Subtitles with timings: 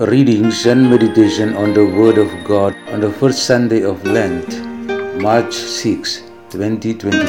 [0.00, 4.48] Readings and meditation on the Word of God on the first Sunday of Lent,
[5.20, 7.20] March 6, 2022.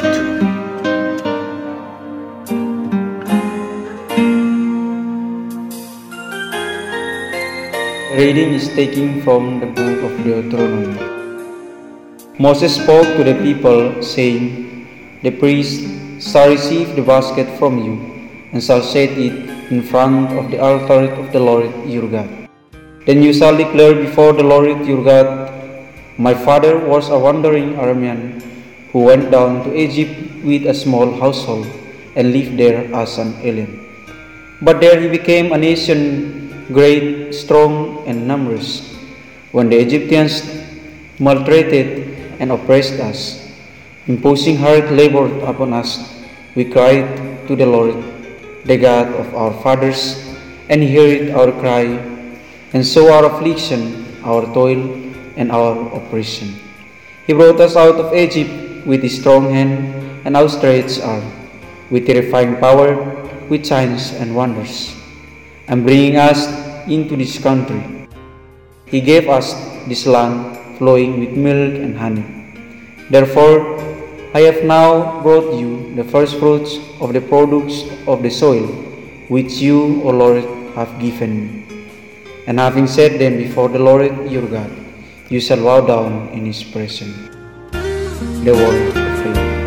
[8.16, 10.96] Reading is taken from the book of Deuteronomy.
[12.38, 15.84] Moses spoke to the people, saying, The priest
[16.24, 18.00] shall receive the basket from you,
[18.50, 22.41] and shall set it in front of the altar of the Lord your God.
[23.06, 25.50] Then you shall declare before the Lord your God,
[26.18, 28.42] My father was a wandering Aramean,
[28.92, 31.66] who went down to Egypt with a small household,
[32.14, 33.82] and lived there as an alien.
[34.60, 38.94] But there he became a nation great, strong, and numerous.
[39.50, 40.62] When the Egyptians
[41.18, 43.50] maltreated and oppressed us,
[44.06, 46.22] imposing hard labor upon us,
[46.54, 47.96] we cried to the Lord,
[48.64, 50.36] the God of our fathers,
[50.68, 52.11] and he heard our cry,
[52.72, 54.80] and so our affliction, our toil,
[55.36, 56.54] and our oppression.
[57.26, 61.24] He brought us out of Egypt with his strong hand and outstretched arm,
[61.90, 62.94] with terrifying power,
[63.48, 64.96] with signs and wonders
[65.68, 66.48] and bringing us
[66.88, 68.08] into this country.
[68.86, 69.54] He gave us
[69.86, 72.26] this land flowing with milk and honey.
[73.10, 73.78] Therefore,
[74.34, 78.66] I have now brought you the first fruits of the products of the soil,
[79.28, 81.61] which you, O Lord, have given me.
[82.44, 84.68] And having set them before the Lord your God,
[85.28, 87.14] you shall bow down in his presence.
[88.42, 89.62] The word of the Lord.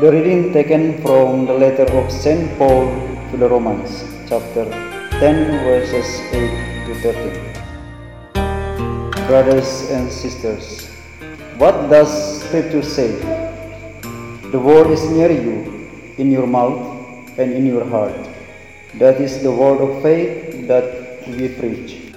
[0.00, 2.56] The reading taken from the letter of St.
[2.56, 2.88] Paul
[3.30, 4.64] to the Romans, chapter
[5.20, 6.94] 10, verses 8 to
[9.12, 9.28] 13.
[9.28, 10.88] Brothers and sisters,
[11.58, 13.39] what does Scripture say?
[14.50, 15.88] The word is near you,
[16.18, 18.18] in your mouth and in your heart.
[18.94, 22.14] That is the word of faith that we preach.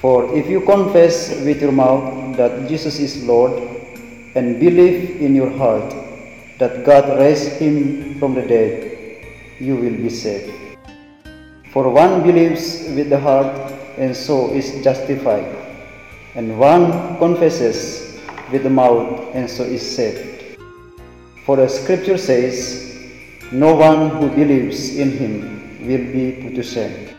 [0.00, 3.62] For if you confess with your mouth that Jesus is Lord
[4.34, 5.94] and believe in your heart
[6.58, 9.24] that God raised him from the dead,
[9.60, 10.52] you will be saved.
[11.70, 13.54] For one believes with the heart
[13.98, 15.46] and so is justified,
[16.34, 18.18] and one confesses
[18.50, 20.35] with the mouth and so is saved.
[21.46, 23.08] For the scripture says,
[23.52, 25.34] No one who believes in him
[25.86, 27.14] will be put to shame.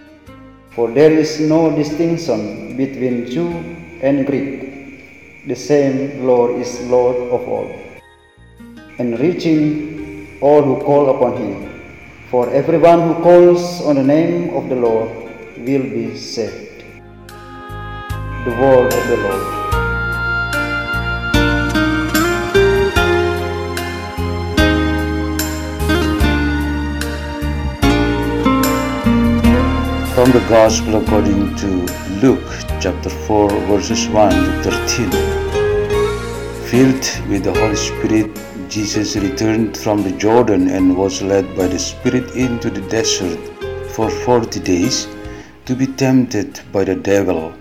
[0.71, 3.49] For there is no distinction between Jew
[4.01, 5.47] and Greek.
[5.47, 7.87] The same Lord is Lord of all
[8.99, 11.55] and reaching all who call upon him.
[12.29, 15.09] For everyone who calls on the name of the Lord
[15.57, 16.83] will be saved.
[18.45, 19.56] The word of the Lord.
[30.27, 31.67] From the Gospel according to
[32.21, 32.43] Luke
[32.81, 34.29] chapter 4 verses 1
[34.61, 35.09] to 13.
[36.69, 41.79] Filled with the Holy Spirit, Jesus returned from the Jordan and was led by the
[41.79, 43.39] Spirit into the desert
[43.91, 45.07] for forty days
[45.63, 47.53] to be tempted by the devil.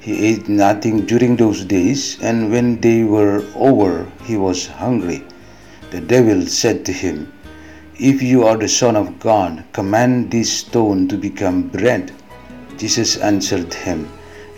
[0.00, 5.22] He ate nothing during those days, and when they were over, he was hungry.
[5.90, 7.30] The devil said to him,
[7.98, 12.12] If you are the Son of God, command this stone to become bread.
[12.76, 14.06] Jesus answered him,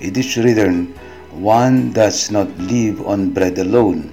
[0.01, 0.93] It is written,
[1.31, 4.13] One does not live on bread alone.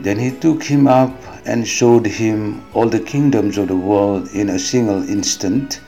[0.00, 1.14] Then he took him up
[1.44, 5.78] and showed him all the kingdoms of the world in a single instant.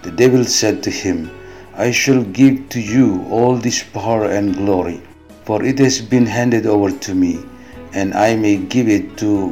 [0.00, 1.30] The devil said to him,
[1.76, 5.02] I shall give to you all this power and glory,
[5.44, 7.44] for it has been handed over to me,
[7.92, 9.50] and I may give it to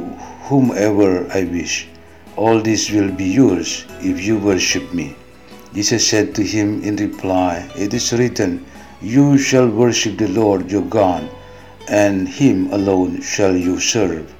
[0.49, 1.87] whomever I wish.
[2.37, 5.15] All this will be yours if you worship me.
[5.73, 8.65] Jesus said to him in reply, It is written,
[9.01, 11.29] You shall worship the Lord your God,
[11.89, 14.33] and him alone shall you serve.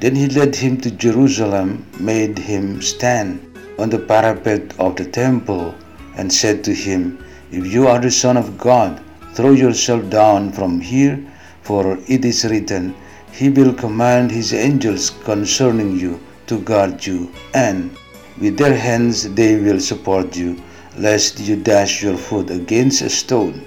[0.00, 3.40] Then he led him to Jerusalem, made him stand
[3.78, 5.76] on the parapet of the temple,
[6.16, 9.00] and said to him, If you are the Son of God,
[9.34, 11.24] throw yourself down from here,
[11.62, 12.96] for it is written,
[13.30, 16.18] he will command his angels concerning you
[16.52, 17.96] to guard you, and
[18.38, 20.50] with their hands they will support you,
[20.98, 23.64] lest you dash your foot against a stone.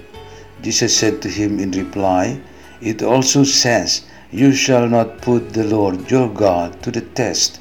[0.62, 2.40] Jesus said to him in reply,
[2.80, 7.58] It also says, You shall not put the Lord your God to the test.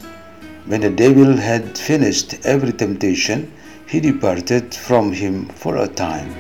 [0.67, 3.51] When the devil had finished every temptation,
[3.87, 6.33] he departed from him for a time.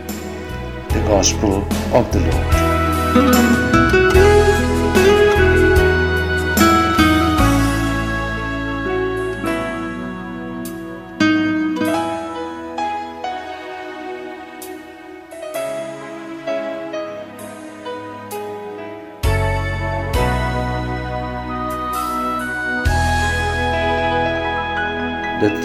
[0.89, 3.64] The Gospel of the Lord.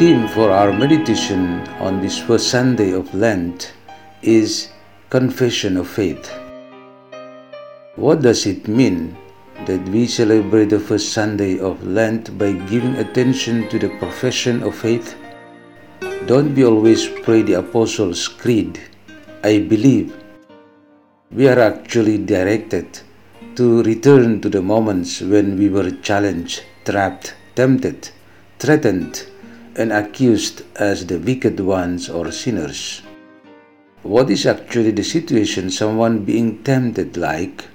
[0.00, 3.74] Theme for our meditation on this first Sunday of Lent
[4.22, 4.70] is
[5.10, 6.32] Confession of Faith.
[7.96, 9.14] What does it mean
[9.66, 14.74] that we celebrate the first Sunday of Lent by giving attention to the profession of
[14.74, 15.16] faith?
[16.24, 18.80] Don't we always pray the Apostles' Creed,
[19.44, 20.16] I believe?
[21.30, 23.00] We are actually directed
[23.56, 28.08] to return to the moments when we were challenged, trapped, tempted,
[28.58, 29.26] threatened,
[29.76, 33.02] and accused as the wicked ones or sinners.
[34.02, 37.66] What is actually the situation someone being tempted like?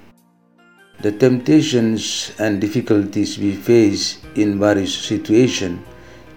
[1.00, 5.80] The temptations and difficulties we face in various situations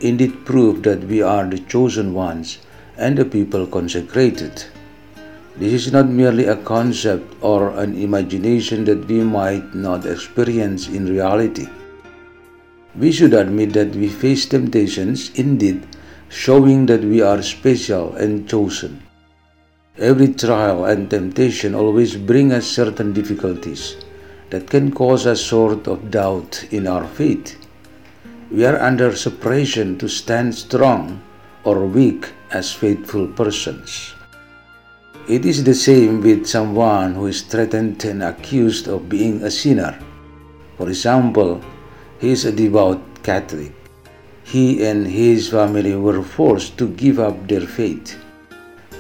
[0.02, 2.60] indeed prove that we are the chosen ones
[2.98, 4.64] and the people consecrated.
[5.58, 11.06] This is not merely a concept or an imagination that we might not experience in
[11.06, 11.68] reality.
[13.00, 15.88] We should admit that we face temptations indeed,
[16.28, 19.02] showing that we are special and chosen.
[19.98, 23.96] Every trial and temptation always bring us certain difficulties
[24.50, 27.56] that can cause a sort of doubt in our faith.
[28.52, 31.22] We are under suppression to stand strong
[31.64, 34.14] or weak as faithful persons.
[35.30, 39.98] It is the same with someone who is threatened and accused of being a sinner.
[40.78, 41.62] For example,
[42.20, 43.72] he is a devout Catholic.
[44.44, 48.18] He and his family were forced to give up their faith.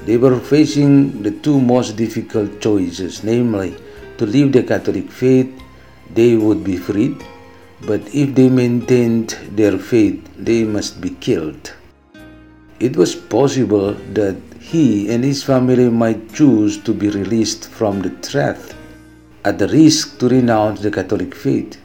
[0.05, 3.75] They were facing the two most difficult choices, namely,
[4.17, 5.49] to leave the Catholic faith,
[6.13, 7.23] they would be freed,
[7.81, 11.73] but if they maintained their faith, they must be killed.
[12.79, 18.09] It was possible that he and his family might choose to be released from the
[18.09, 18.75] threat
[19.45, 21.78] at the risk to renounce the Catholic faith.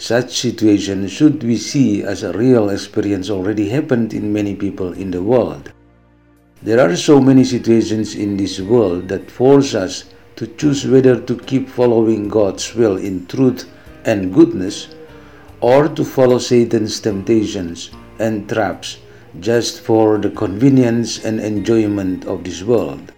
[0.00, 5.10] Such situation should we see as a real experience already happened in many people in
[5.10, 5.72] the world.
[6.62, 10.06] There are so many situations in this world that force us
[10.36, 13.68] to choose whether to keep following God's will in truth
[14.06, 14.88] and goodness
[15.60, 18.96] or to follow Satan's temptations and traps
[19.38, 23.12] just for the convenience and enjoyment of this world.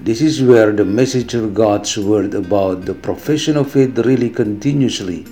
[0.00, 5.26] This is where the message of God's word about the profession of faith really continuously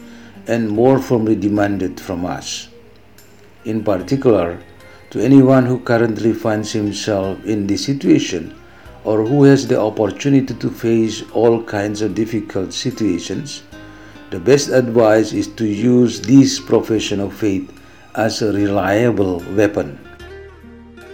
[0.49, 2.69] and more firmly demanded from us.
[3.65, 4.59] In particular,
[5.11, 8.57] to anyone who currently finds himself in this situation
[9.05, 13.63] or who has the opportunity to face all kinds of difficult situations,
[14.31, 17.73] the best advice is to use this profession of faith
[18.15, 19.99] as a reliable weapon.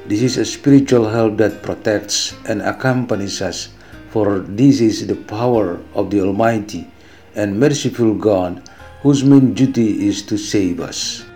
[0.06, 3.70] This is a spiritual help that protects and accompanies us,
[4.10, 6.90] for this is the power of the Almighty
[7.34, 8.62] and merciful God
[9.04, 11.26] whose main duty is to save us.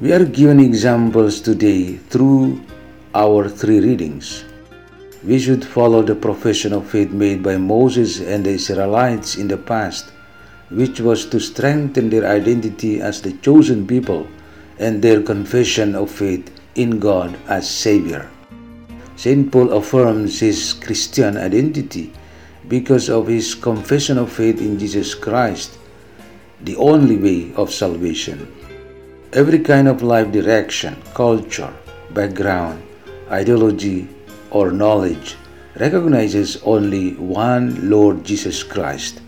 [0.00, 2.62] We are given examples today through
[3.16, 4.44] our three readings.
[5.24, 9.56] We should follow the profession of faith made by Moses and the Israelites in the
[9.56, 10.12] past,
[10.70, 14.28] which was to strengthen their identity as the chosen people
[14.78, 18.30] and their confession of faith in God as Savior.
[19.16, 19.50] St.
[19.50, 22.12] Paul affirms his Christian identity
[22.68, 25.82] because of his confession of faith in Jesus Christ
[26.62, 28.52] the only way of salvation.
[29.32, 31.72] Every kind of life direction, culture,
[32.14, 32.82] background,
[33.30, 34.08] ideology,
[34.50, 35.36] or knowledge
[35.78, 39.20] recognizes only one Lord Jesus Christ.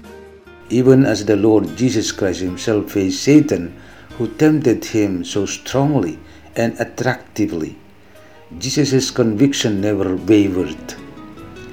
[0.70, 3.78] Even as the Lord Jesus Christ himself faced Satan,
[4.16, 6.18] who tempted him so strongly
[6.56, 7.76] and attractively,
[8.56, 10.94] Jesus' conviction never wavered.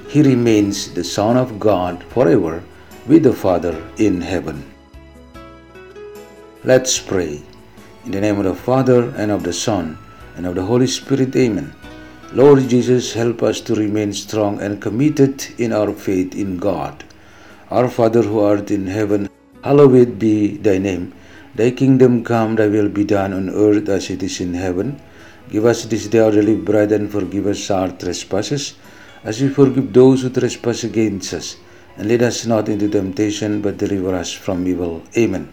[0.08, 2.62] He remains the Son of God forever
[3.06, 4.75] with the Father in heaven.
[6.66, 7.40] Let's pray.
[8.04, 9.96] In the name of the Father, and of the Son,
[10.34, 11.72] and of the Holy Spirit, Amen.
[12.32, 17.04] Lord Jesus, help us to remain strong and committed in our faith in God.
[17.70, 19.28] Our Father who art in heaven,
[19.62, 21.14] Hallowed be thy name.
[21.54, 25.00] Thy kingdom come, thy will be done on earth as it is in heaven.
[25.48, 28.74] Give us this day our daily bread and forgive us our trespasses,
[29.22, 31.58] as we forgive those who trespass against us.
[31.96, 35.04] And lead us not into temptation, but deliver us from evil.
[35.16, 35.52] Amen.